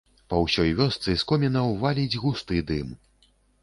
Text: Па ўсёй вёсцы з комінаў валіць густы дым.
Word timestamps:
Па 0.31 0.37
ўсёй 0.45 0.71
вёсцы 0.79 1.07
з 1.21 1.29
комінаў 1.33 1.79
валіць 1.87 2.19
густы 2.27 2.67
дым. 2.75 3.01